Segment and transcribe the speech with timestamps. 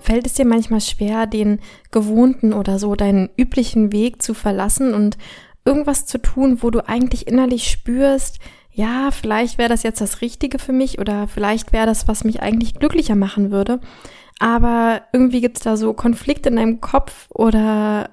[0.00, 1.60] Fällt es dir manchmal schwer, den
[1.90, 5.18] gewohnten oder so deinen üblichen Weg zu verlassen und
[5.64, 8.38] irgendwas zu tun, wo du eigentlich innerlich spürst,
[8.72, 12.40] ja, vielleicht wäre das jetzt das Richtige für mich oder vielleicht wäre das, was mich
[12.42, 13.80] eigentlich glücklicher machen würde.
[14.38, 18.10] Aber irgendwie gibt's da so Konflikte in deinem Kopf oder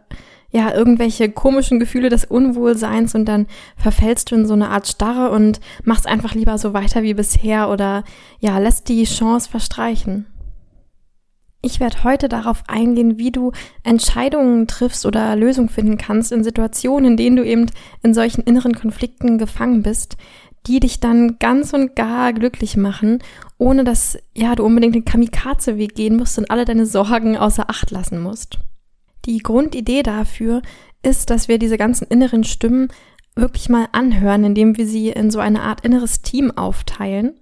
[0.50, 5.32] ja, irgendwelche komischen Gefühle des Unwohlseins und dann verfällst du in so eine Art Starre
[5.32, 8.04] und machst einfach lieber so weiter wie bisher oder
[8.40, 10.26] ja, lässt die Chance verstreichen.
[11.62, 13.52] Ich werde heute darauf eingehen, wie du
[13.84, 17.66] Entscheidungen triffst oder Lösungen finden kannst in Situationen, in denen du eben
[18.04, 20.18] in solchen inneren Konflikten gefangen bist,
[20.68, 23.20] die dich dann ganz und gar glücklich machen,
[23.58, 27.90] ohne dass ja du unbedingt den Kamikaze-Weg gehen musst und alle deine Sorgen außer Acht
[27.90, 28.60] lassen musst.
[29.26, 30.62] Die Grundidee dafür
[31.02, 32.90] ist, dass wir diese ganzen inneren Stimmen
[33.36, 37.34] wirklich mal anhören, indem wir sie in so eine Art inneres Team aufteilen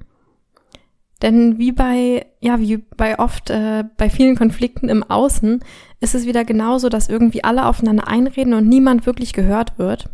[1.25, 5.59] denn wie bei, ja, wie bei oft äh, bei vielen Konflikten im Außen
[5.99, 10.07] ist es wieder genauso, dass irgendwie alle aufeinander einreden und niemand wirklich gehört wird.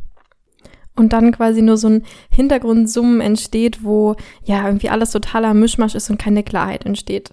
[0.96, 6.10] Und dann quasi nur so ein Hintergrundsummen entsteht, wo ja irgendwie alles totaler Mischmasch ist
[6.10, 7.32] und keine Klarheit entsteht.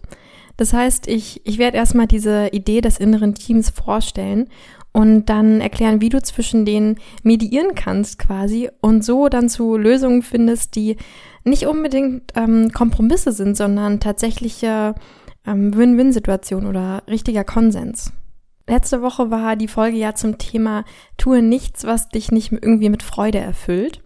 [0.58, 4.48] Das heißt, ich, ich werde erstmal diese Idee des inneren Teams vorstellen
[4.92, 10.22] und dann erklären, wie du zwischen denen mediieren kannst quasi und so dann zu Lösungen
[10.22, 10.96] findest, die
[11.44, 14.96] nicht unbedingt ähm, Kompromisse sind, sondern tatsächliche
[15.46, 18.12] ähm, Win-Win-Situationen oder richtiger Konsens.
[18.66, 20.84] Letzte Woche war die Folge ja zum Thema
[21.18, 24.02] Tue nichts, was dich nicht irgendwie mit Freude erfüllt.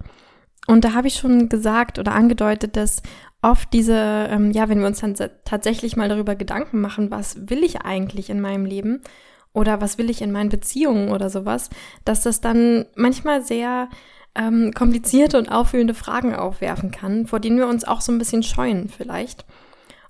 [0.67, 3.03] Und da habe ich schon gesagt oder angedeutet, dass
[3.43, 7.65] oft diese, ähm, ja, wenn wir uns dann tatsächlich mal darüber Gedanken machen, was will
[7.65, 9.03] ich eigentlich in meinem Leben
[9.53, 11.69] oder was will ich in meinen Beziehungen oder sowas,
[12.05, 13.89] dass das dann manchmal sehr
[14.35, 18.45] ähm, komplizierte und auffühlende Fragen aufwerfen kann, vor denen wir uns auch so ein bisschen
[18.45, 19.45] scheuen vielleicht.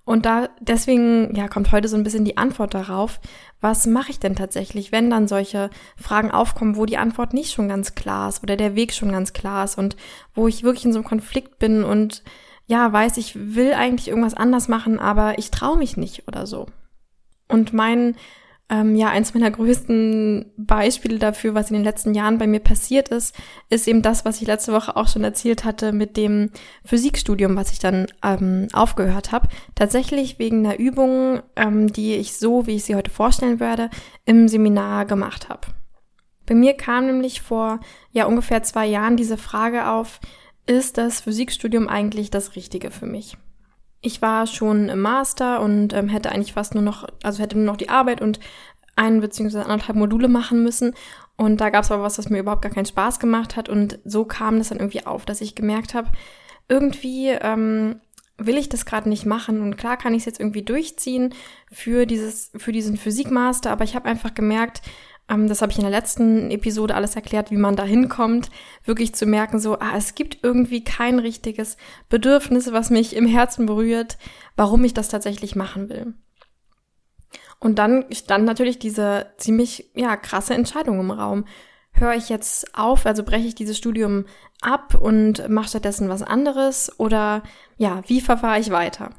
[0.04, 3.20] Und da deswegen ja kommt heute so ein bisschen die Antwort darauf,
[3.60, 7.68] was mache ich denn tatsächlich, wenn dann solche Fragen aufkommen, wo die Antwort nicht schon
[7.68, 9.96] ganz klar ist oder der Weg schon ganz klar ist und
[10.34, 12.22] wo ich wirklich in so einem Konflikt bin und
[12.66, 16.66] ja, weiß, ich will eigentlich irgendwas anders machen, aber ich traue mich nicht oder so.
[17.48, 18.16] Und mein
[18.72, 23.10] ähm, ja, eins meiner größten Beispiele dafür, was in den letzten Jahren bei mir passiert
[23.10, 23.36] ist,
[23.68, 26.48] ist eben das, was ich letzte Woche auch schon erzählt hatte mit dem
[26.82, 29.48] Physikstudium, was ich dann ähm, aufgehört habe.
[29.74, 33.90] Tatsächlich wegen einer Übung, ähm, die ich so, wie ich sie heute vorstellen werde,
[34.24, 35.68] im Seminar gemacht habe.
[36.46, 37.78] Bei mir kam nämlich vor
[38.10, 40.18] ja ungefähr zwei Jahren diese Frage auf,
[40.66, 43.36] ist das Physikstudium eigentlich das Richtige für mich?
[44.02, 47.66] ich war schon im Master und ähm, hätte eigentlich fast nur noch, also hätte nur
[47.66, 48.40] noch die Arbeit und
[48.96, 50.94] ein beziehungsweise anderthalb Module machen müssen.
[51.36, 53.68] Und da gab es aber was, was mir überhaupt gar keinen Spaß gemacht hat.
[53.68, 56.10] Und so kam das dann irgendwie auf, dass ich gemerkt habe,
[56.68, 58.00] irgendwie ähm,
[58.36, 59.62] will ich das gerade nicht machen.
[59.62, 61.32] Und klar kann ich es jetzt irgendwie durchziehen
[61.70, 64.82] für dieses, für diesen Physikmaster, aber ich habe einfach gemerkt,
[65.38, 68.50] das habe ich in der letzten Episode alles erklärt, wie man da hinkommt,
[68.84, 71.76] wirklich zu merken, so, ah, es gibt irgendwie kein richtiges
[72.08, 74.18] Bedürfnis, was mich im Herzen berührt,
[74.56, 76.14] warum ich das tatsächlich machen will.
[77.58, 81.44] Und dann stand natürlich diese ziemlich, ja, krasse Entscheidung im Raum.
[81.92, 84.26] Höre ich jetzt auf, also breche ich dieses Studium
[84.60, 87.42] ab und mache stattdessen was anderes oder
[87.76, 89.10] ja, wie verfahre ich weiter?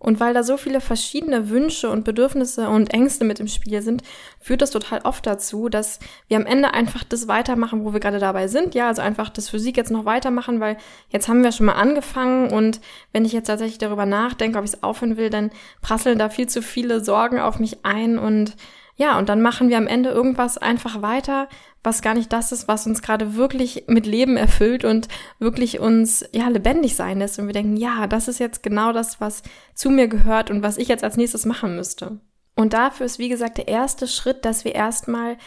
[0.00, 4.02] Und weil da so viele verschiedene Wünsche und Bedürfnisse und Ängste mit im Spiel sind,
[4.40, 8.18] führt das total oft dazu, dass wir am Ende einfach das weitermachen, wo wir gerade
[8.18, 8.74] dabei sind.
[8.74, 10.78] Ja, also einfach das Physik jetzt noch weitermachen, weil
[11.10, 12.80] jetzt haben wir schon mal angefangen und
[13.12, 15.50] wenn ich jetzt tatsächlich darüber nachdenke, ob ich es aufhören will, dann
[15.82, 18.56] prasseln da viel zu viele Sorgen auf mich ein und
[19.00, 21.48] ja, und dann machen wir am Ende irgendwas einfach weiter,
[21.82, 25.08] was gar nicht das ist, was uns gerade wirklich mit Leben erfüllt und
[25.38, 27.38] wirklich uns ja lebendig sein lässt.
[27.38, 29.42] Und wir denken, ja, das ist jetzt genau das, was
[29.74, 32.20] zu mir gehört und was ich jetzt als nächstes machen müsste.
[32.56, 35.38] Und dafür ist, wie gesagt, der erste Schritt, dass wir erstmal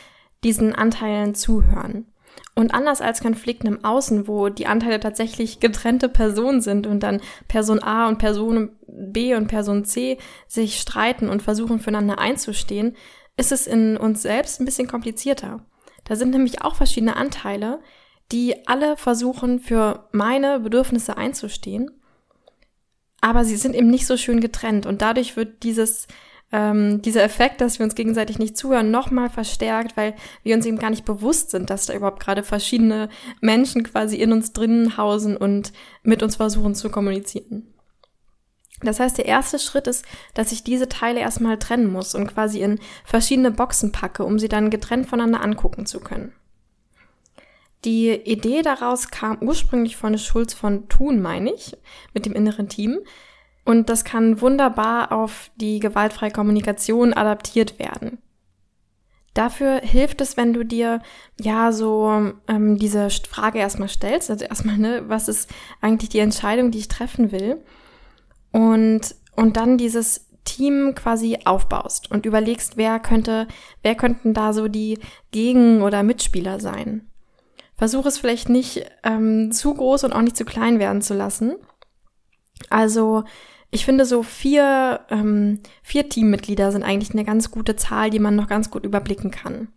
[0.44, 2.08] diesen Anteilen zuhören.
[2.56, 7.22] Und anders als Konflikten im Außen, wo die Anteile tatsächlich getrennte Personen sind und dann
[7.48, 10.18] Person A und Person B und Person C
[10.48, 12.96] sich streiten und versuchen füreinander einzustehen,
[13.38, 15.66] ist es in uns selbst ein bisschen komplizierter.
[16.04, 17.80] Da sind nämlich auch verschiedene Anteile,
[18.32, 21.92] die alle versuchen, für meine Bedürfnisse einzustehen.
[23.22, 26.08] Aber sie sind eben nicht so schön getrennt und dadurch wird dieses
[26.54, 30.14] ähm, dieser Effekt, dass wir uns gegenseitig nicht zuhören, nochmal verstärkt, weil
[30.44, 33.10] wir uns eben gar nicht bewusst sind, dass da überhaupt gerade verschiedene
[33.42, 37.73] Menschen quasi in uns drinnen hausen und mit uns versuchen zu kommunizieren.
[38.86, 42.62] Das heißt, der erste Schritt ist, dass ich diese Teile erstmal trennen muss und quasi
[42.62, 46.34] in verschiedene Boxen packe, um sie dann getrennt voneinander angucken zu können.
[47.86, 51.76] Die Idee daraus kam ursprünglich von Schulz von Thun, meine ich,
[52.14, 53.00] mit dem inneren Team.
[53.66, 58.20] Und das kann wunderbar auf die gewaltfreie Kommunikation adaptiert werden.
[59.34, 61.02] Dafür hilft es, wenn du dir
[61.42, 65.50] ja so ähm, diese Frage erstmal stellst, also erstmal, ne, was ist
[65.82, 67.64] eigentlich die Entscheidung, die ich treffen will?
[68.54, 73.48] Und, und dann dieses Team quasi aufbaust und überlegst, wer könnte,
[73.82, 75.00] wer könnten da so die
[75.32, 77.10] Gegen- oder Mitspieler sein.
[77.76, 81.56] Versuch es vielleicht nicht ähm, zu groß und auch nicht zu klein werden zu lassen.
[82.70, 83.24] Also
[83.72, 88.36] ich finde so vier, ähm, vier Teammitglieder sind eigentlich eine ganz gute Zahl, die man
[88.36, 89.70] noch ganz gut überblicken kann.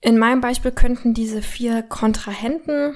[0.00, 2.94] In meinem Beispiel könnten diese vier Kontrahenten,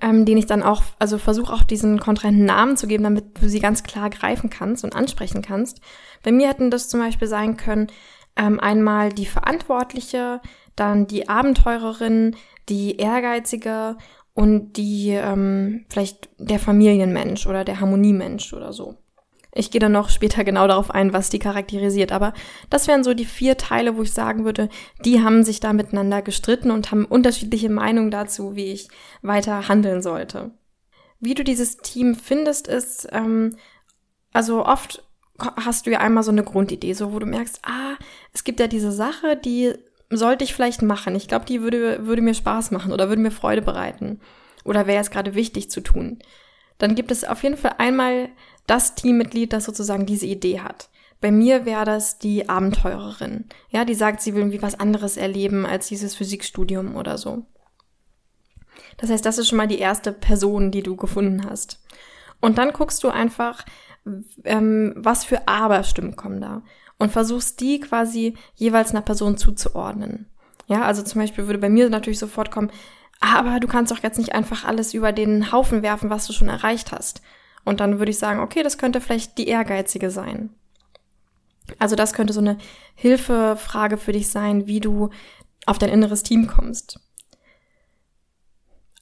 [0.00, 3.48] ähm, den ich dann auch, also versuche auch diesen Kontrahenten Namen zu geben, damit du
[3.48, 5.80] sie ganz klar greifen kannst und ansprechen kannst.
[6.22, 7.88] Bei mir hätten das zum Beispiel sein können,
[8.36, 10.40] ähm, einmal die Verantwortliche,
[10.76, 12.36] dann die Abenteurerin,
[12.68, 13.96] die Ehrgeizige
[14.32, 18.96] und die ähm, vielleicht der Familienmensch oder der Harmoniemensch oder so.
[19.54, 22.10] Ich gehe dann noch später genau darauf ein, was die charakterisiert.
[22.10, 22.34] Aber
[22.70, 24.68] das wären so die vier Teile, wo ich sagen würde,
[25.04, 28.88] die haben sich da miteinander gestritten und haben unterschiedliche Meinungen dazu, wie ich
[29.22, 30.50] weiter handeln sollte.
[31.20, 33.56] Wie du dieses Team findest, ist, ähm,
[34.32, 35.04] also oft
[35.38, 37.94] hast du ja einmal so eine Grundidee, so wo du merkst, ah,
[38.32, 39.74] es gibt ja diese Sache, die
[40.10, 41.14] sollte ich vielleicht machen.
[41.14, 44.20] Ich glaube, die würde, würde mir Spaß machen oder würde mir Freude bereiten.
[44.64, 46.18] Oder wäre es gerade wichtig zu tun.
[46.78, 48.28] Dann gibt es auf jeden Fall einmal
[48.66, 50.88] das Teammitglied, das sozusagen diese Idee hat.
[51.20, 53.46] Bei mir wäre das die Abenteurerin.
[53.70, 57.46] Ja, die sagt, sie will irgendwie was anderes erleben als dieses Physikstudium oder so.
[58.96, 61.82] Das heißt, das ist schon mal die erste Person, die du gefunden hast.
[62.40, 63.64] Und dann guckst du einfach,
[64.44, 66.62] ähm, was für Aber-Stimmen kommen da.
[66.98, 70.30] Und versuchst die quasi jeweils einer Person zuzuordnen.
[70.66, 72.70] Ja, also zum Beispiel würde bei mir natürlich sofort kommen,
[73.20, 76.48] aber du kannst doch jetzt nicht einfach alles über den Haufen werfen, was du schon
[76.48, 77.22] erreicht hast.
[77.64, 80.50] Und dann würde ich sagen, okay, das könnte vielleicht die Ehrgeizige sein.
[81.78, 82.58] Also das könnte so eine
[82.94, 85.10] Hilfefrage für dich sein, wie du
[85.66, 87.00] auf dein inneres Team kommst.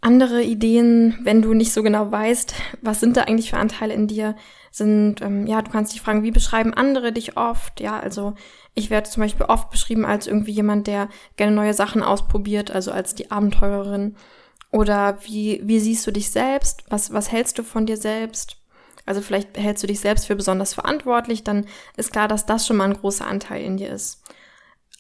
[0.01, 4.09] Andere Ideen, wenn du nicht so genau weißt, was sind da eigentlich für Anteile in
[4.09, 4.35] dir,
[4.73, 7.81] sind, ähm, ja, du kannst dich fragen, wie beschreiben andere dich oft?
[7.81, 8.35] Ja, also
[8.75, 12.91] ich werde zum Beispiel oft beschrieben als irgendwie jemand, der gerne neue Sachen ausprobiert, also
[12.91, 14.17] als die Abenteurerin.
[14.73, 16.83] Oder wie, wie siehst du dich selbst?
[16.89, 18.57] Was, was hältst du von dir selbst?
[19.05, 21.67] Also vielleicht hältst du dich selbst für besonders verantwortlich, dann
[21.97, 24.23] ist klar, dass das schon mal ein großer Anteil in dir ist.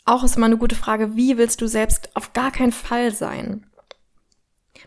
[0.04, 3.66] Auch ist immer eine gute Frage, wie willst du selbst auf gar keinen Fall sein?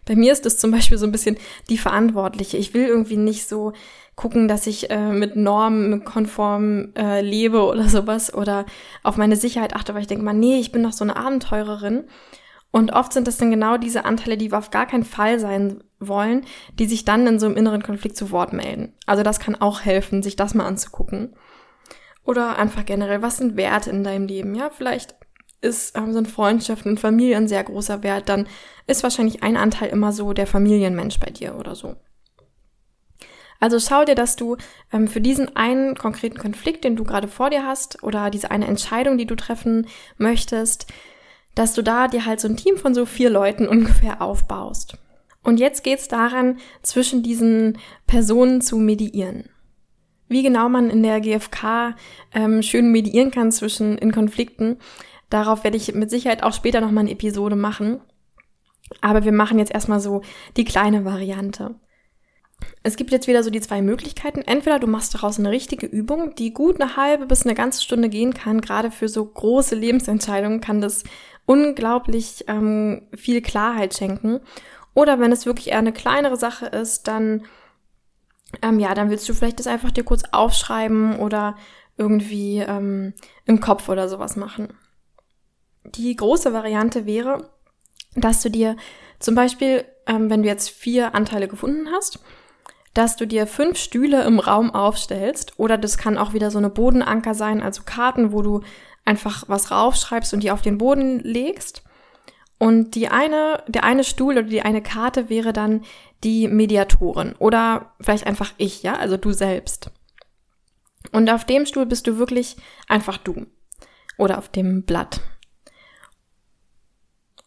[0.06, 1.38] Bei mir ist es zum Beispiel so ein bisschen
[1.70, 2.58] die Verantwortliche.
[2.58, 3.74] Ich will irgendwie nicht so
[4.16, 8.66] gucken, dass ich äh, mit Normen konform äh, lebe oder sowas oder
[9.02, 12.04] auf meine Sicherheit achte, weil ich denke mal, nee, ich bin doch so eine Abenteurerin.
[12.76, 15.82] Und oft sind das dann genau diese Anteile, die wir auf gar keinen Fall sein
[16.02, 16.44] wollen,
[16.74, 18.92] die sich dann in so einem inneren Konflikt zu Wort melden.
[19.06, 21.38] Also das kann auch helfen, sich das mal anzugucken.
[22.26, 24.56] Oder einfach generell, was sind Werte in deinem Leben?
[24.56, 25.16] Ja, vielleicht
[25.62, 28.46] ist, ähm, sind Freundschaften und Familie ein sehr großer Wert, dann
[28.88, 31.96] ist wahrscheinlich ein Anteil immer so der Familienmensch bei dir oder so.
[33.62, 34.58] Also schau dir, dass du
[34.92, 38.68] ähm, für diesen einen konkreten Konflikt, den du gerade vor dir hast, oder diese eine
[38.68, 40.88] Entscheidung, die du treffen möchtest,
[41.56, 44.98] dass du da dir halt so ein Team von so vier Leuten ungefähr aufbaust.
[45.44, 49.50] Und jetzt geht's daran, zwischen diesen Personen zu mediieren.
[50.28, 51.96] Wie genau man in der GfK
[52.34, 54.78] ähm, schön mediieren kann zwischen in Konflikten,
[55.30, 58.02] darauf werde ich mit Sicherheit auch später nochmal eine Episode machen.
[59.02, 60.22] Aber wir machen jetzt erstmal so
[60.58, 61.76] die kleine Variante.
[62.84, 64.42] Es gibt jetzt wieder so die zwei Möglichkeiten.
[64.42, 68.10] Entweder du machst daraus eine richtige Übung, die gut eine halbe bis eine ganze Stunde
[68.10, 68.62] gehen kann.
[68.62, 71.04] Gerade für so große Lebensentscheidungen kann das
[71.46, 74.42] unglaublich ähm, viel Klarheit schenken.
[74.94, 77.44] Oder wenn es wirklich eher eine kleinere Sache ist, dann
[78.62, 81.56] ähm, ja, dann willst du vielleicht das einfach dir kurz aufschreiben oder
[81.98, 83.14] irgendwie ähm,
[83.46, 84.74] im Kopf oder sowas machen.
[85.84, 87.50] Die große Variante wäre,
[88.16, 88.76] dass du dir
[89.20, 92.20] zum Beispiel, ähm, wenn du jetzt vier Anteile gefunden hast,
[92.94, 96.70] dass du dir fünf Stühle im Raum aufstellst oder das kann auch wieder so eine
[96.70, 98.62] Bodenanker sein, also Karten, wo du
[99.06, 101.84] einfach was raufschreibst und die auf den Boden legst.
[102.58, 105.84] Und die eine, der eine Stuhl oder die eine Karte wäre dann
[106.24, 109.92] die Mediatorin oder vielleicht einfach ich, ja, also du selbst.
[111.12, 112.58] Und auf dem Stuhl bist du wirklich
[112.88, 113.46] einfach du.
[114.18, 115.22] Oder auf dem Blatt.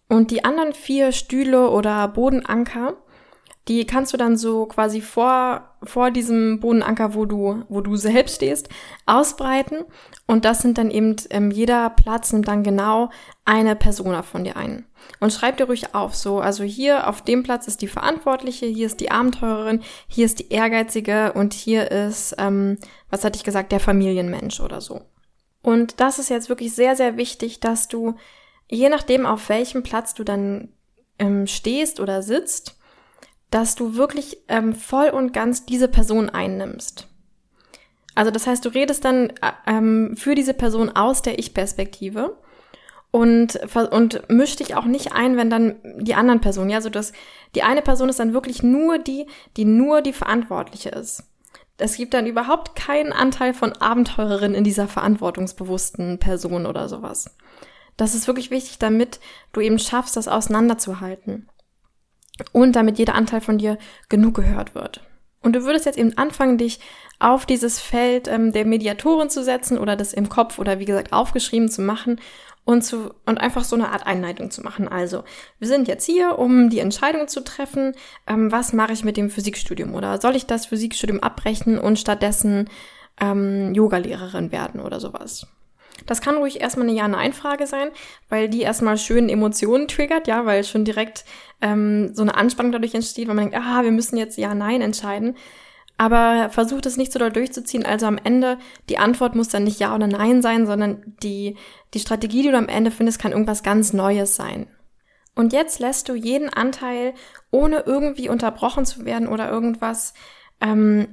[0.08, 2.96] Und die anderen vier Stühle oder Bodenanker,
[3.68, 8.36] die kannst du dann so quasi vor, vor diesem Bodenanker, wo du, wo du selbst
[8.36, 8.70] stehst,
[9.04, 9.84] ausbreiten.
[10.26, 13.10] Und das sind dann eben, ähm, jeder Platz nimmt dann genau
[13.44, 14.86] eine Persona von dir ein.
[15.20, 18.86] Und schreib dir ruhig auf, so, also hier auf dem Platz ist die Verantwortliche, hier
[18.86, 22.78] ist die Abenteurerin, hier ist die Ehrgeizige und hier ist, ähm,
[23.10, 25.02] was hatte ich gesagt, der Familienmensch oder so.
[25.62, 28.14] Und das ist jetzt wirklich sehr, sehr wichtig, dass du,
[28.70, 30.70] je nachdem, auf welchem Platz du dann
[31.18, 32.77] ähm, stehst oder sitzt,
[33.50, 37.06] dass du wirklich ähm, voll und ganz diese Person einnimmst.
[38.14, 42.36] Also das heißt, du redest dann äh, ähm, für diese Person aus der Ich-Perspektive
[43.10, 47.12] und, und misch dich auch nicht ein, wenn dann die anderen Personen, ja, so dass
[47.54, 49.26] die eine Person ist dann wirklich nur die,
[49.56, 51.24] die nur die Verantwortliche ist.
[51.78, 57.36] Es gibt dann überhaupt keinen Anteil von Abenteurerin in dieser verantwortungsbewussten Person oder sowas.
[57.96, 59.20] Das ist wirklich wichtig, damit
[59.52, 61.48] du eben schaffst, das auseinanderzuhalten
[62.52, 63.78] und damit jeder Anteil von dir
[64.08, 65.02] genug gehört wird.
[65.40, 66.80] Und du würdest jetzt eben anfangen, dich
[67.20, 71.12] auf dieses Feld ähm, der Mediatorin zu setzen oder das im Kopf oder wie gesagt
[71.12, 72.20] aufgeschrieben zu machen
[72.64, 74.88] und zu und einfach so eine Art Einleitung zu machen.
[74.88, 75.24] Also
[75.58, 77.94] wir sind jetzt hier, um die Entscheidung zu treffen,
[78.26, 82.68] ähm, was mache ich mit dem Physikstudium oder soll ich das Physikstudium abbrechen und stattdessen
[83.20, 85.46] ähm, Yogalehrerin werden oder sowas.
[86.08, 87.90] Das kann ruhig erstmal eine Ja-Nein-Frage sein,
[88.30, 91.26] weil die erstmal schön Emotionen triggert, ja, weil schon direkt
[91.60, 95.36] ähm, so eine Anspannung dadurch entsteht, weil man denkt, ah, wir müssen jetzt Ja-Nein entscheiden.
[95.98, 97.84] Aber versucht es nicht so doll durchzuziehen.
[97.84, 98.56] Also am Ende,
[98.88, 101.56] die Antwort muss dann nicht Ja oder Nein sein, sondern die,
[101.92, 104.68] die Strategie, die du am Ende findest, kann irgendwas ganz Neues sein.
[105.34, 107.12] Und jetzt lässt du jeden Anteil,
[107.50, 110.14] ohne irgendwie unterbrochen zu werden oder irgendwas
[110.60, 111.08] ähm,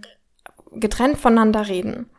[0.72, 2.10] getrennt voneinander reden.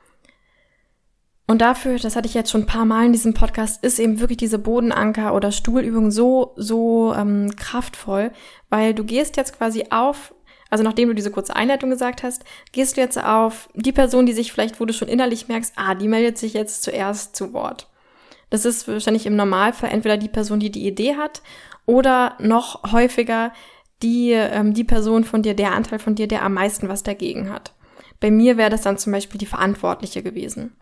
[1.47, 4.19] Und dafür, das hatte ich jetzt schon ein paar Mal in diesem Podcast, ist eben
[4.19, 8.33] wirklich diese Bodenanker oder Stuhlübung so, so ähm, kraftvoll,
[8.69, 10.35] weil du gehst jetzt quasi auf,
[10.71, 14.33] also nachdem du diese kurze Einleitung gesagt hast, gehst du jetzt auf die Person, die
[14.33, 17.88] sich vielleicht, wo du schon innerlich merkst, ah, die meldet sich jetzt zuerst zu Wort.
[18.50, 21.43] Das ist wahrscheinlich im Normalfall entweder die Person, die die Idee hat,
[21.85, 23.53] oder noch häufiger
[24.03, 27.50] die, ähm, die Person von dir, der Anteil von dir, der am meisten was dagegen
[27.50, 27.73] hat.
[28.21, 30.76] Bei mir wäre das dann zum Beispiel die Verantwortliche gewesen.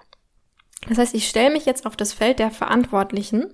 [0.88, 3.52] Das heißt, ich stelle mich jetzt auf das Feld der Verantwortlichen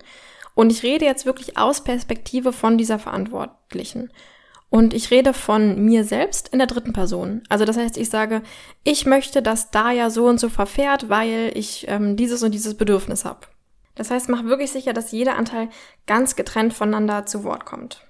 [0.55, 4.11] und ich rede jetzt wirklich aus Perspektive von dieser Verantwortlichen.
[4.69, 7.43] Und ich rede von mir selbst in der dritten Person.
[7.49, 8.43] Also das heißt, ich sage,
[8.85, 12.77] ich möchte, dass da ja so und so verfährt, weil ich ähm, dieses und dieses
[12.77, 13.49] Bedürfnis habe.
[13.97, 15.69] Das heißt, mach wirklich sicher, dass jeder Anteil
[16.07, 18.07] ganz getrennt voneinander zu Wort kommt.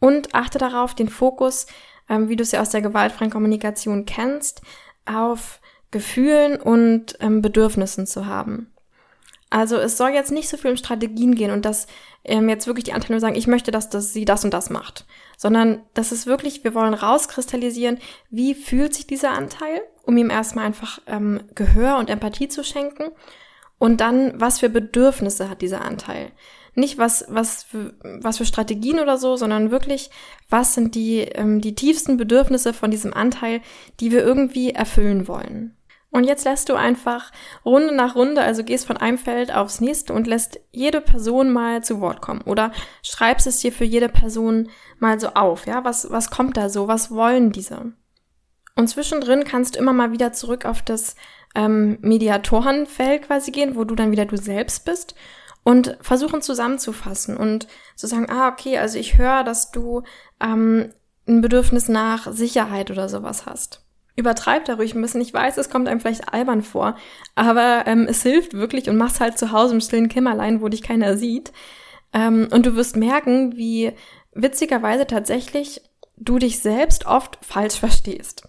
[0.00, 1.66] Und achte darauf, den Fokus,
[2.08, 4.60] ähm, wie du es ja aus der gewaltfreien Kommunikation kennst,
[5.06, 5.60] auf
[5.92, 8.72] Gefühlen und ähm, Bedürfnissen zu haben.
[9.50, 11.86] Also es soll jetzt nicht so viel um Strategien gehen und dass
[12.24, 15.04] ähm, jetzt wirklich die Anteile sagen, ich möchte, dass, dass sie das und das macht,
[15.36, 17.98] sondern das ist wirklich, wir wollen rauskristallisieren,
[18.30, 23.10] wie fühlt sich dieser Anteil, um ihm erstmal einfach ähm, Gehör und Empathie zu schenken
[23.78, 26.32] und dann, was für Bedürfnisse hat dieser Anteil
[26.74, 27.66] nicht was, was,
[28.02, 30.10] was für Strategien oder so, sondern wirklich,
[30.48, 33.60] was sind die, ähm, die tiefsten Bedürfnisse von diesem Anteil,
[34.00, 35.76] die wir irgendwie erfüllen wollen.
[36.12, 37.32] Und jetzt lässt du einfach
[37.64, 41.82] Runde nach Runde, also gehst von einem Feld aufs nächste und lässt jede Person mal
[41.82, 42.42] zu Wort kommen.
[42.42, 42.70] Oder
[43.02, 45.66] schreibst es dir für jede Person mal so auf.
[45.66, 46.86] Ja, was, was kommt da so?
[46.86, 47.94] Was wollen diese?
[48.76, 51.16] Und zwischendrin kannst du immer mal wieder zurück auf das
[51.54, 55.14] ähm, Mediatorenfeld quasi gehen, wo du dann wieder du selbst bist
[55.64, 60.02] und versuchen zusammenzufassen und zu sagen, ah, okay, also ich höre, dass du
[60.40, 60.92] ähm,
[61.26, 63.81] ein Bedürfnis nach Sicherheit oder sowas hast
[64.16, 65.20] übertreibt da ruhig ein bisschen.
[65.20, 66.96] Ich weiß, es kommt einem vielleicht albern vor,
[67.34, 70.82] aber ähm, es hilft wirklich und mach's halt zu Hause im stillen Kämmerlein, wo dich
[70.82, 71.52] keiner sieht.
[72.12, 73.92] Ähm, und du wirst merken, wie
[74.34, 75.80] witzigerweise tatsächlich
[76.16, 78.46] du dich selbst oft falsch verstehst.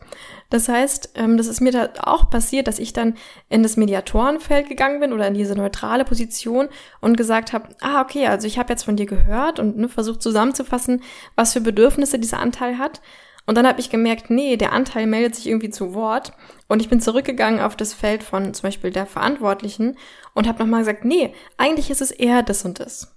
[0.50, 3.16] Das heißt, ähm, das ist mir da auch passiert, dass ich dann
[3.50, 6.70] in das Mediatorenfeld gegangen bin oder in diese neutrale Position
[7.02, 10.22] und gesagt habe, ah, okay, also ich habe jetzt von dir gehört und ne, versucht
[10.22, 11.02] zusammenzufassen,
[11.36, 13.02] was für Bedürfnisse dieser Anteil hat.
[13.46, 16.32] Und dann habe ich gemerkt, nee, der Anteil meldet sich irgendwie zu Wort.
[16.68, 19.98] Und ich bin zurückgegangen auf das Feld von zum Beispiel der Verantwortlichen
[20.34, 23.16] und habe nochmal gesagt, nee, eigentlich ist es eher das und das.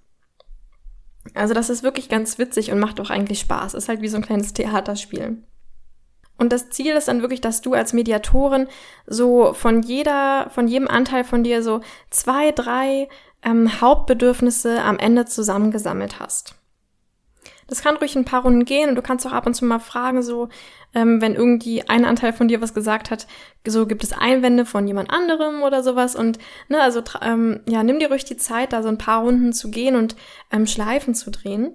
[1.34, 3.74] Also das ist wirklich ganz witzig und macht auch eigentlich Spaß.
[3.74, 5.42] Ist halt wie so ein kleines Theaterspiel.
[6.38, 8.68] Und das Ziel ist dann wirklich, dass du als Mediatorin
[9.06, 11.80] so von jeder, von jedem Anteil von dir so
[12.10, 13.08] zwei, drei
[13.42, 16.54] ähm, Hauptbedürfnisse am Ende zusammengesammelt hast.
[17.68, 19.80] Das kann ruhig ein paar Runden gehen und du kannst auch ab und zu mal
[19.80, 20.48] fragen, so,
[20.94, 23.26] ähm, wenn irgendwie ein Anteil von dir was gesagt hat,
[23.66, 27.98] so gibt es Einwände von jemand anderem oder sowas und, ne, also, ähm, ja, nimm
[27.98, 30.16] dir ruhig die Zeit, da so ein paar Runden zu gehen und
[30.52, 31.72] ähm, Schleifen zu drehen.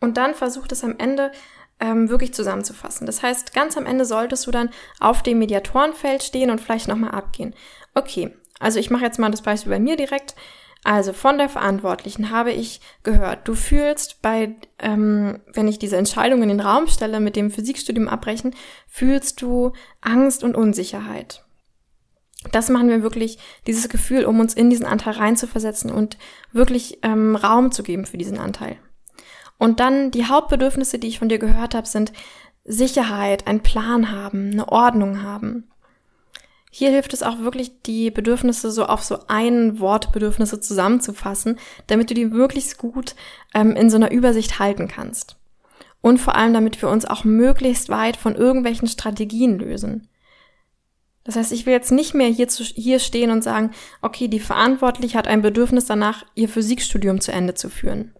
[0.00, 1.30] Und dann versuch das am Ende
[1.78, 3.06] ähm, wirklich zusammenzufassen.
[3.06, 7.12] Das heißt, ganz am Ende solltest du dann auf dem Mediatorenfeld stehen und vielleicht nochmal
[7.12, 7.54] abgehen.
[7.94, 10.34] Okay, also ich mache jetzt mal das Beispiel bei mir direkt.
[10.82, 16.42] Also von der Verantwortlichen habe ich gehört, du fühlst bei, ähm, wenn ich diese Entscheidung
[16.42, 18.54] in den Raum stelle mit dem Physikstudium abbrechen,
[18.88, 21.44] fühlst du Angst und Unsicherheit.
[22.52, 26.16] Das machen wir wirklich, dieses Gefühl, um uns in diesen Anteil reinzuversetzen und
[26.52, 28.76] wirklich ähm, Raum zu geben für diesen Anteil.
[29.58, 32.12] Und dann die Hauptbedürfnisse, die ich von dir gehört habe, sind
[32.64, 35.70] Sicherheit, ein Plan haben, eine Ordnung haben.
[36.72, 41.58] Hier hilft es auch wirklich, die Bedürfnisse so auf so ein Wort Bedürfnisse zusammenzufassen,
[41.88, 43.16] damit du die möglichst gut
[43.54, 45.36] ähm, in so einer Übersicht halten kannst.
[46.00, 50.08] Und vor allem, damit wir uns auch möglichst weit von irgendwelchen Strategien lösen.
[51.24, 54.40] Das heißt, ich will jetzt nicht mehr hier, zu, hier stehen und sagen, okay, die
[54.40, 58.14] Verantwortliche hat ein Bedürfnis danach, ihr Physikstudium zu Ende zu führen.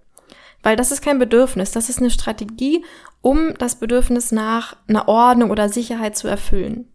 [0.62, 2.85] Weil das ist kein Bedürfnis, das ist eine Strategie,
[3.23, 6.88] um das Bedürfnis nach einer Ordnung oder Sicherheit zu erfüllen.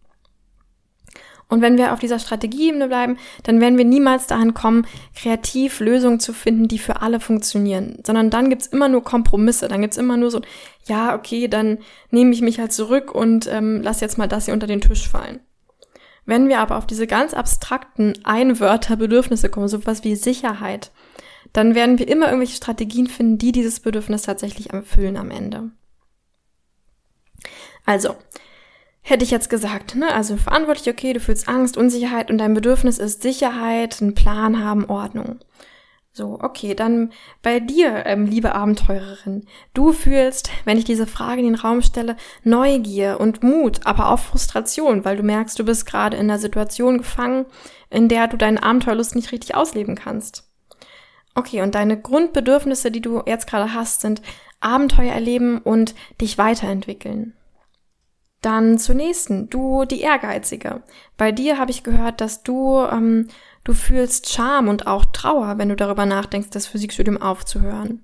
[1.48, 6.20] Und wenn wir auf dieser Strategieebene bleiben, dann werden wir niemals dahin kommen, kreativ Lösungen
[6.20, 8.00] zu finden, die für alle funktionieren.
[8.06, 9.68] Sondern dann gibt's immer nur Kompromisse.
[9.68, 10.42] Dann gibt's immer nur so,
[10.86, 11.78] ja, okay, dann
[12.10, 15.08] nehme ich mich halt zurück und ähm, lass jetzt mal das hier unter den Tisch
[15.08, 15.40] fallen.
[16.26, 20.92] Wenn wir aber auf diese ganz abstrakten Einwörter Bedürfnisse kommen, sowas wie Sicherheit,
[21.54, 25.70] dann werden wir immer irgendwelche Strategien finden, die dieses Bedürfnis tatsächlich erfüllen am Ende.
[27.86, 28.16] Also,
[29.06, 30.12] hätte ich jetzt gesagt, ne?
[30.14, 34.86] Also verantwortlich, okay, du fühlst Angst, Unsicherheit und dein Bedürfnis ist Sicherheit, einen Plan haben,
[34.90, 35.40] Ordnung.
[36.12, 37.12] So, okay, dann
[37.44, 42.16] bei dir, ähm, liebe Abenteurerin, du fühlst, wenn ich diese Frage in den Raum stelle,
[42.44, 46.98] Neugier und Mut, aber auch Frustration, weil du merkst, du bist gerade in einer Situation
[46.98, 47.46] gefangen,
[47.92, 50.50] in der du deine Abenteuerlust nicht richtig ausleben kannst.
[51.36, 54.24] Okay, und deine Grundbedürfnisse, die du jetzt gerade hast, sind
[54.62, 57.34] Abenteuer erleben und dich weiterentwickeln.
[58.46, 60.84] Dann zur nächsten, du die Ehrgeizige.
[61.18, 63.28] Bei dir habe ich gehört, dass du, ähm,
[63.64, 68.04] du fühlst Scham und auch Trauer, wenn du darüber nachdenkst, das Physikstudium aufzuhören.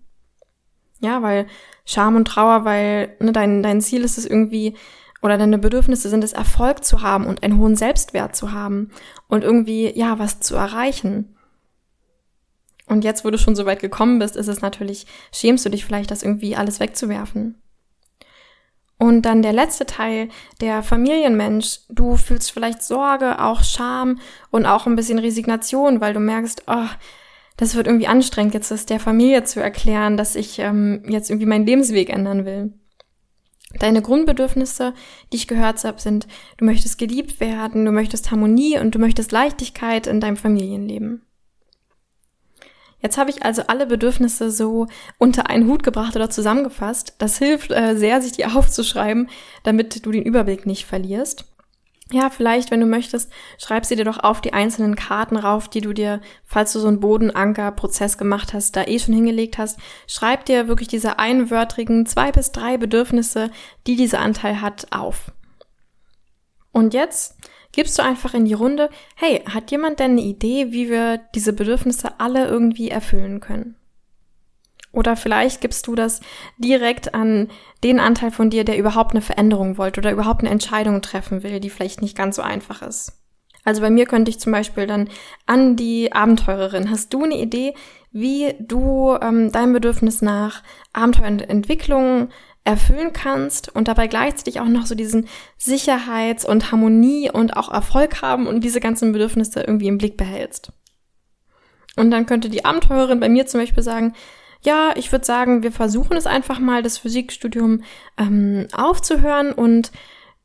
[0.99, 1.45] Ja, weil
[1.85, 4.75] Scham und Trauer, weil ne, dein, dein Ziel ist es irgendwie,
[5.21, 8.89] oder deine Bedürfnisse sind es, Erfolg zu haben und einen hohen Selbstwert zu haben
[9.27, 11.35] und irgendwie, ja, was zu erreichen.
[12.87, 15.85] Und jetzt, wo du schon so weit gekommen bist, ist es natürlich, schämst du dich
[15.85, 17.61] vielleicht, das irgendwie alles wegzuwerfen.
[19.01, 20.29] Und dann der letzte Teil,
[20.61, 21.79] der Familienmensch.
[21.89, 24.19] Du fühlst vielleicht Sorge, auch Scham
[24.51, 26.85] und auch ein bisschen Resignation, weil du merkst, oh,
[27.57, 31.47] das wird irgendwie anstrengend, jetzt ist der Familie zu erklären, dass ich ähm, jetzt irgendwie
[31.47, 32.73] meinen Lebensweg ändern will.
[33.79, 34.93] Deine Grundbedürfnisse,
[35.33, 39.31] die ich gehört habe, sind, du möchtest geliebt werden, du möchtest Harmonie und du möchtest
[39.31, 41.23] Leichtigkeit in deinem Familienleben.
[43.01, 44.87] Jetzt habe ich also alle Bedürfnisse so
[45.17, 47.15] unter einen Hut gebracht oder zusammengefasst.
[47.17, 49.29] Das hilft äh, sehr, sich die aufzuschreiben,
[49.63, 51.45] damit du den Überblick nicht verlierst.
[52.13, 55.79] Ja, vielleicht, wenn du möchtest, schreib sie dir doch auf die einzelnen Karten rauf, die
[55.79, 59.79] du dir, falls du so einen Bodenanker-Prozess gemacht hast, da eh schon hingelegt hast.
[60.07, 63.49] Schreib dir wirklich diese einwörtrigen zwei bis drei Bedürfnisse,
[63.87, 65.31] die dieser Anteil hat, auf.
[66.73, 67.37] Und jetzt
[67.71, 71.53] gibst du einfach in die Runde, hey, hat jemand denn eine Idee, wie wir diese
[71.53, 73.75] Bedürfnisse alle irgendwie erfüllen können?
[74.93, 76.19] Oder vielleicht gibst du das
[76.57, 77.49] direkt an
[77.83, 81.59] den Anteil von dir, der überhaupt eine Veränderung wollte oder überhaupt eine Entscheidung treffen will,
[81.59, 83.13] die vielleicht nicht ganz so einfach ist.
[83.63, 85.09] Also bei mir könnte ich zum Beispiel dann
[85.45, 86.89] an die Abenteurerin.
[86.89, 87.73] Hast du eine Idee,
[88.11, 92.29] wie du ähm, dein Bedürfnis nach Abenteuerentwicklung
[92.63, 98.21] erfüllen kannst und dabei gleichzeitig auch noch so diesen Sicherheits- und Harmonie und auch Erfolg
[98.21, 100.71] haben und diese ganzen Bedürfnisse irgendwie im Blick behältst.
[101.95, 104.13] Und dann könnte die Abenteurerin bei mir zum Beispiel sagen,
[104.63, 107.83] ja, ich würde sagen, wir versuchen es einfach mal, das Physikstudium
[108.17, 109.51] ähm, aufzuhören.
[109.51, 109.91] Und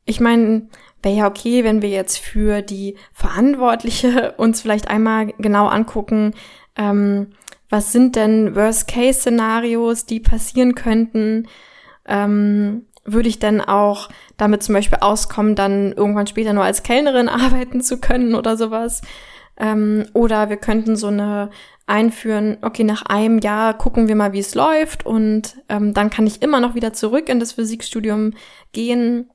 [0.05, 0.69] ich meine,
[1.03, 6.33] wäre ja okay, wenn wir jetzt für die Verantwortliche uns vielleicht einmal genau angucken,
[6.75, 7.27] ähm,
[7.69, 11.47] was sind denn Worst-Case-Szenarios, die passieren könnten,
[12.07, 17.29] ähm, würde ich dann auch damit zum Beispiel auskommen, dann irgendwann später nur als Kellnerin
[17.29, 19.01] arbeiten zu können oder sowas.
[19.57, 21.49] Ähm, oder wir könnten so eine
[21.87, 26.27] einführen, okay, nach einem Jahr gucken wir mal, wie es läuft und ähm, dann kann
[26.27, 28.33] ich immer noch wieder zurück in das Physikstudium
[28.73, 29.29] gehen.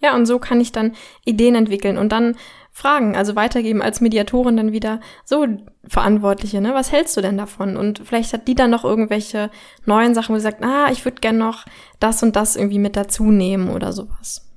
[0.00, 0.92] Ja, und so kann ich dann
[1.24, 2.36] Ideen entwickeln und dann
[2.78, 5.44] fragen, also weitergeben als Mediatorin dann wieder so
[5.84, 6.74] Verantwortliche, ne?
[6.74, 7.76] Was hältst du denn davon?
[7.76, 9.50] Und vielleicht hat die dann noch irgendwelche
[9.84, 11.66] neuen Sachen, wo sie sagt, ah, ich würde gern noch
[11.98, 14.48] das und das irgendwie mit dazu nehmen oder sowas.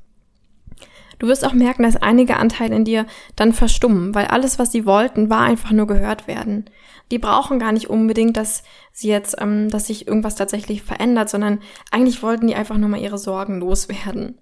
[1.18, 4.86] Du wirst auch merken, dass einige Anteile in dir dann verstummen, weil alles, was sie
[4.86, 6.66] wollten, war einfach nur gehört werden.
[7.10, 11.60] Die brauchen gar nicht unbedingt, dass sie jetzt, ähm, dass sich irgendwas tatsächlich verändert, sondern
[11.90, 14.40] eigentlich wollten die einfach nur mal ihre Sorgen loswerden.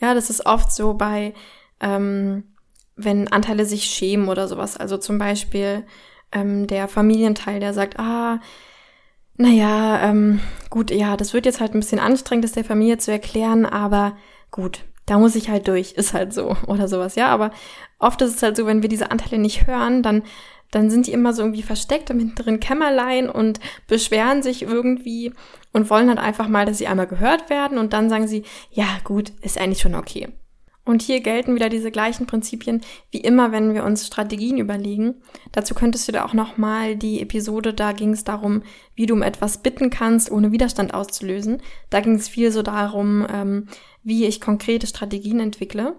[0.00, 1.34] Ja, das ist oft so bei,
[1.80, 2.51] ähm,
[2.96, 4.76] wenn Anteile sich schämen oder sowas.
[4.76, 5.84] Also zum Beispiel
[6.32, 8.40] ähm, der Familienteil, der sagt, ah,
[9.36, 13.10] naja, ähm, gut, ja, das wird jetzt halt ein bisschen anstrengend, das der Familie zu
[13.10, 14.16] erklären, aber
[14.50, 17.28] gut, da muss ich halt durch, ist halt so oder sowas, ja.
[17.28, 17.50] Aber
[17.98, 20.22] oft ist es halt so, wenn wir diese Anteile nicht hören, dann
[20.72, 25.34] dann sind die immer so irgendwie versteckt im hinteren Kämmerlein und beschweren sich irgendwie
[25.72, 28.86] und wollen halt einfach mal, dass sie einmal gehört werden und dann sagen sie, ja
[29.04, 30.28] gut, ist eigentlich schon okay.
[30.84, 35.14] Und hier gelten wieder diese gleichen Prinzipien wie immer, wenn wir uns Strategien überlegen.
[35.52, 38.62] Dazu könntest du da auch nochmal die Episode, da ging es darum,
[38.96, 41.62] wie du um etwas bitten kannst, ohne Widerstand auszulösen.
[41.90, 43.68] Da ging es viel so darum, ähm,
[44.02, 45.94] wie ich konkrete Strategien entwickle.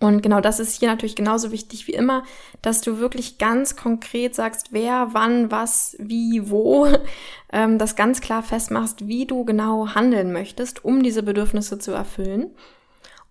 [0.00, 2.24] Und genau das ist hier natürlich genauso wichtig wie immer,
[2.62, 6.88] dass du wirklich ganz konkret sagst, wer, wann, was, wie, wo,
[7.52, 12.50] ähm, das ganz klar festmachst, wie du genau handeln möchtest, um diese Bedürfnisse zu erfüllen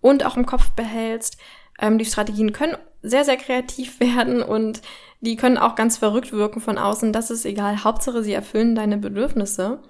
[0.02, 1.38] und auch im Kopf behältst,
[1.80, 4.82] ähm, die Strategien können sehr, sehr kreativ werden und
[5.20, 7.14] die können auch ganz verrückt wirken von außen.
[7.14, 7.84] Das ist egal.
[7.84, 9.80] Hauptsache, sie erfüllen deine Bedürfnisse.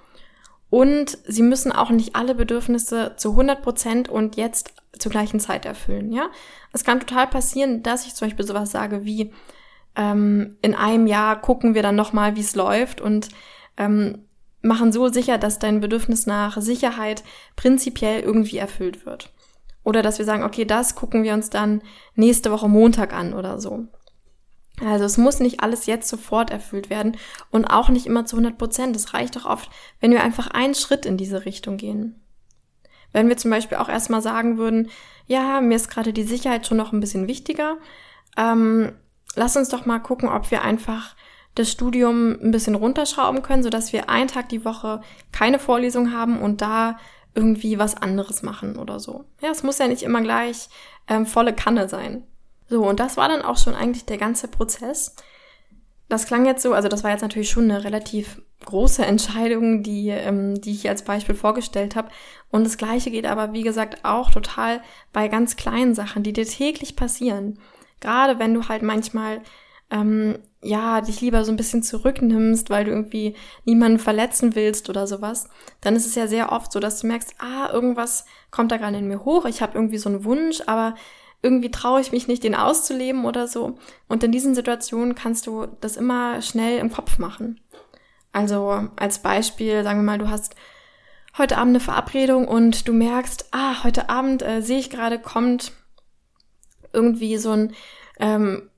[0.71, 5.67] Und sie müssen auch nicht alle Bedürfnisse zu 100 Prozent und jetzt zur gleichen Zeit
[5.67, 6.31] erfüllen, ja.
[6.73, 9.33] Es kann total passieren, dass ich zum Beispiel sowas sage wie,
[9.97, 13.29] ähm, in einem Jahr gucken wir dann nochmal, wie es läuft und
[13.77, 14.25] ähm,
[14.63, 17.23] machen so sicher, dass dein Bedürfnis nach Sicherheit
[17.57, 19.31] prinzipiell irgendwie erfüllt wird.
[19.85, 21.83] Oder dass wir sagen, okay, das gucken wir uns dann
[22.15, 23.89] nächste Woche Montag an oder so.
[24.81, 27.17] Also es muss nicht alles jetzt sofort erfüllt werden
[27.51, 28.97] und auch nicht immer zu 100 Prozent.
[28.97, 32.21] Es reicht doch oft, wenn wir einfach einen Schritt in diese Richtung gehen.
[33.13, 34.89] Wenn wir zum Beispiel auch erstmal sagen würden,
[35.27, 37.77] ja, mir ist gerade die Sicherheit schon noch ein bisschen wichtiger,
[38.37, 38.93] ähm,
[39.35, 41.15] lass uns doch mal gucken, ob wir einfach
[41.55, 46.41] das Studium ein bisschen runterschrauben können, sodass wir einen Tag die Woche keine Vorlesung haben
[46.41, 46.99] und da
[47.35, 49.25] irgendwie was anderes machen oder so.
[49.41, 50.69] Ja, es muss ja nicht immer gleich
[51.09, 52.25] ähm, volle Kanne sein.
[52.69, 55.17] So, und das war dann auch schon eigentlich der ganze Prozess.
[56.09, 60.09] Das klang jetzt so, also das war jetzt natürlich schon eine relativ große Entscheidung, die,
[60.09, 62.11] ähm, die ich hier als Beispiel vorgestellt habe.
[62.51, 66.47] Und das gleiche geht aber, wie gesagt, auch total bei ganz kleinen Sachen, die dir
[66.47, 67.59] täglich passieren.
[68.01, 69.41] Gerade wenn du halt manchmal
[69.93, 75.07] ähm, ja, dich lieber so ein bisschen zurücknimmst, weil du irgendwie niemanden verletzen willst oder
[75.07, 75.49] sowas,
[75.81, 78.97] dann ist es ja sehr oft so, dass du merkst, ah, irgendwas kommt da gerade
[78.97, 80.95] in mir hoch, ich habe irgendwie so einen Wunsch, aber
[81.43, 83.77] irgendwie traue ich mich nicht, den auszuleben oder so.
[84.09, 87.61] Und in diesen Situationen kannst du das immer schnell im Kopf machen.
[88.33, 90.55] Also als Beispiel, sagen wir mal, du hast
[91.37, 95.73] heute Abend eine Verabredung und du merkst, ah, heute Abend äh, sehe ich gerade, kommt
[96.93, 97.75] irgendwie so ein
[98.21, 98.71] ähm,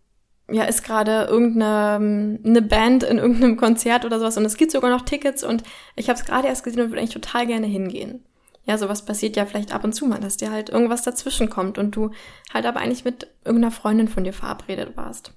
[0.51, 4.91] ja, ist gerade irgendeine eine Band in irgendeinem Konzert oder sowas und es gibt sogar
[4.91, 5.63] noch Tickets und
[5.97, 8.25] ich habe es gerade erst gesehen und würde eigentlich total gerne hingehen.
[8.67, 11.79] Ja, sowas passiert ja vielleicht ab und zu mal, dass dir halt irgendwas dazwischen kommt
[11.79, 12.11] und du
[12.53, 15.33] halt aber eigentlich mit irgendeiner Freundin von dir verabredet warst.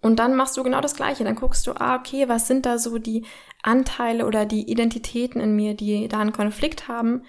[0.00, 1.22] Und dann machst du genau das Gleiche.
[1.22, 3.24] Dann guckst du, ah, okay, was sind da so die
[3.62, 7.22] Anteile oder die Identitäten in mir, die da einen Konflikt haben?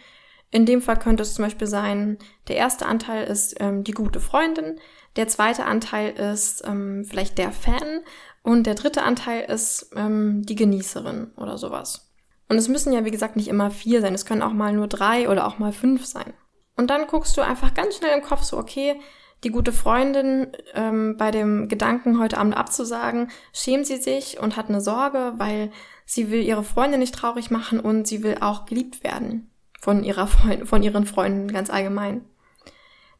[0.50, 2.18] In dem Fall könnte es zum Beispiel sein,
[2.48, 4.80] der erste Anteil ist ähm, die gute Freundin,
[5.16, 8.02] der zweite Anteil ist ähm, vielleicht der Fan
[8.42, 12.12] und der dritte Anteil ist ähm, die Genießerin oder sowas.
[12.50, 14.14] Und es müssen ja, wie gesagt, nicht immer vier sein.
[14.14, 16.34] Es können auch mal nur drei oder auch mal fünf sein.
[16.76, 19.00] Und dann guckst du einfach ganz schnell im Kopf so, okay,
[19.44, 24.70] die gute Freundin ähm, bei dem Gedanken, heute Abend abzusagen, schämt sie sich und hat
[24.70, 25.72] eine Sorge, weil
[26.06, 29.50] sie will ihre Freundin nicht traurig machen und sie will auch geliebt werden
[29.80, 32.24] von ihrer Freund von ihren Freunden ganz allgemein.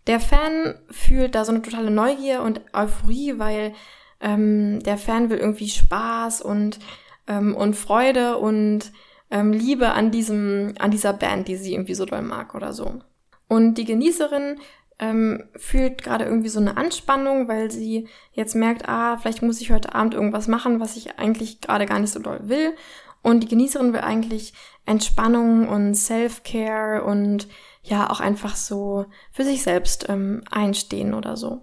[0.08, 3.74] Der Fan fühlt da so eine totale Neugier und Euphorie, weil
[4.20, 6.80] ähm, der Fan will irgendwie Spaß und,
[7.28, 8.92] ähm, und Freude und
[9.32, 13.02] ähm, Liebe an diesem, an dieser Band, die sie irgendwie so doll mag oder so.
[13.48, 14.60] Und die Genießerin
[15.00, 19.72] ähm, fühlt gerade irgendwie so eine Anspannung, weil sie jetzt merkt, ah, vielleicht muss ich
[19.72, 22.74] heute Abend irgendwas machen, was ich eigentlich gerade gar nicht so doll will.
[23.22, 24.54] Und die Genießerin will eigentlich
[24.86, 27.48] Entspannung und Self-Care und
[27.84, 31.62] ja auch einfach so für sich selbst ähm, einstehen oder so.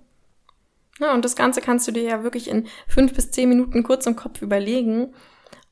[1.00, 4.06] Ja, und das Ganze kannst du dir ja wirklich in fünf bis zehn Minuten kurz
[4.06, 5.14] im Kopf überlegen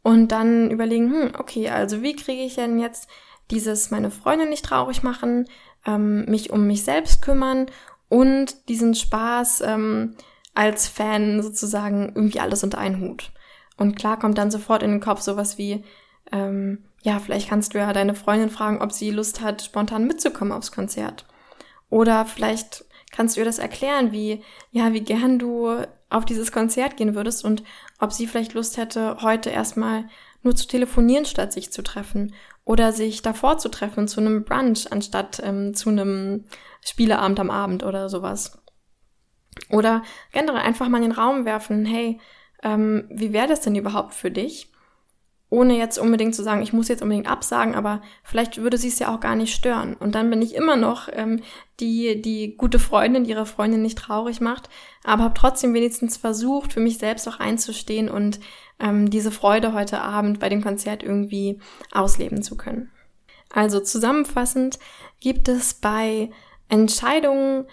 [0.02, 3.08] und dann überlegen, hm, okay, also wie kriege ich denn jetzt
[3.50, 5.46] dieses meine Freundin nicht traurig machen,
[5.86, 7.66] ähm, mich um mich selbst kümmern
[8.08, 10.16] und diesen Spaß ähm,
[10.54, 13.30] als Fan sozusagen irgendwie alles unter einen Hut.
[13.76, 15.84] Und klar kommt dann sofort in den Kopf sowas wie,
[16.32, 20.52] ähm, ja, vielleicht kannst du ja deine Freundin fragen, ob sie Lust hat, spontan mitzukommen
[20.52, 21.26] aufs Konzert.
[21.90, 26.96] Oder vielleicht kannst du ihr das erklären, wie, ja, wie gern du auf dieses Konzert
[26.96, 27.62] gehen würdest und
[28.00, 30.08] ob sie vielleicht Lust hätte, heute erstmal
[30.42, 32.34] nur zu telefonieren, statt sich zu treffen.
[32.64, 36.44] Oder sich davor zu treffen zu einem Brunch, anstatt ähm, zu einem
[36.84, 38.62] Spieleabend am Abend oder sowas.
[39.70, 42.20] Oder generell einfach mal in den Raum werfen, hey,
[42.62, 44.70] ähm, wie wäre das denn überhaupt für dich?
[45.50, 48.98] Ohne jetzt unbedingt zu sagen, ich muss jetzt unbedingt absagen, aber vielleicht würde sie es
[48.98, 49.94] ja auch gar nicht stören.
[49.94, 51.40] Und dann bin ich immer noch ähm,
[51.80, 54.68] die, die gute Freundin, die ihre Freundin nicht traurig macht,
[55.04, 58.40] aber habe trotzdem wenigstens versucht, für mich selbst auch einzustehen und
[58.78, 61.58] ähm, diese Freude heute Abend bei dem Konzert irgendwie
[61.92, 62.90] ausleben zu können.
[63.50, 64.78] Also zusammenfassend
[65.20, 66.30] gibt es bei
[66.68, 67.64] Entscheidungen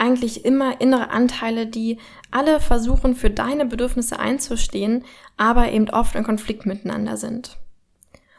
[0.00, 1.98] eigentlich immer innere Anteile, die
[2.30, 5.04] alle versuchen, für deine Bedürfnisse einzustehen,
[5.36, 7.58] aber eben oft in Konflikt miteinander sind.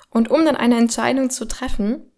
[0.09, 2.11] Und um dann eine Entscheidung zu treffen,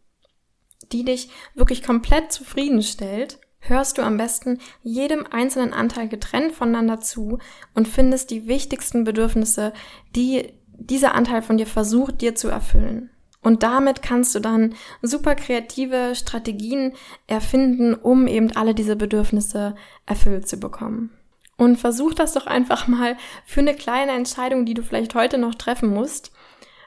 [0.91, 7.39] die dich wirklich komplett zufriedenstellt, hörst du am besten jedem einzelnen Anteil getrennt voneinander zu
[7.73, 9.73] und findest die wichtigsten Bedürfnisse,
[10.15, 13.09] die dieser Anteil von dir versucht, dir zu erfüllen.
[13.43, 16.93] Und damit kannst du dann super kreative Strategien
[17.27, 19.75] erfinden, um eben alle diese Bedürfnisse
[20.05, 21.11] erfüllt zu bekommen.
[21.57, 25.55] Und versuch das doch einfach mal für eine kleine Entscheidung, die du vielleicht heute noch
[25.55, 26.31] treffen musst,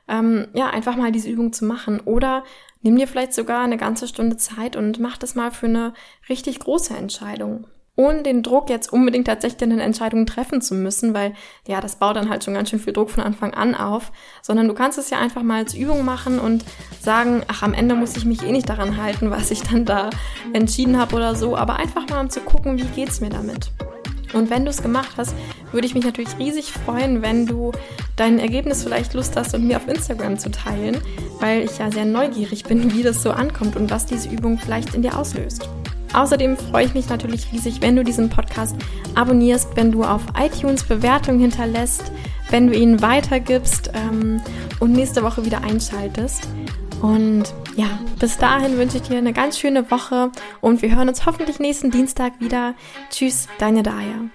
[0.09, 2.01] ähm, ja, einfach mal diese Übung zu machen.
[2.01, 2.43] Oder
[2.83, 5.95] nimm dir vielleicht sogar eine ganze Stunde Zeit und mach das mal für eine
[6.29, 7.67] richtig große Entscheidung
[7.97, 11.35] ohne den Druck jetzt unbedingt tatsächlich eine Entscheidung treffen zu müssen, weil
[11.67, 14.69] ja, das baut dann halt schon ganz schön viel Druck von Anfang an auf, sondern
[14.69, 16.65] du kannst es ja einfach mal als Übung machen und
[17.01, 20.11] sagen, ach, am Ende muss ich mich eh nicht daran halten, was ich dann da
[20.53, 23.73] entschieden habe oder so, aber einfach mal um zu gucken, wie geht's mir damit.
[24.33, 25.35] Und wenn du es gemacht hast,
[25.73, 27.73] würde ich mich natürlich riesig freuen, wenn du
[28.17, 30.99] dein Ergebnis vielleicht Lust hast, mit mir auf Instagram zu teilen,
[31.41, 34.95] weil ich ja sehr neugierig bin, wie das so ankommt und was diese Übung vielleicht
[34.95, 35.69] in dir auslöst.
[36.13, 38.77] Außerdem freue ich mich natürlich riesig, wenn du diesen Podcast
[39.15, 42.13] abonnierst, wenn du auf iTunes Bewertungen hinterlässt,
[42.51, 44.41] wenn du ihn weitergibst ähm,
[44.81, 46.49] und nächste Woche wieder einschaltest.
[47.03, 47.45] Und
[47.77, 51.59] ja, bis dahin wünsche ich dir eine ganz schöne Woche und wir hören uns hoffentlich
[51.59, 52.75] nächsten Dienstag wieder.
[53.11, 54.31] Tschüss, deine Daya.